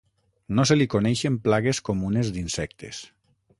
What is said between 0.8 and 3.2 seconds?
coneixen plagues comunes d'insectes.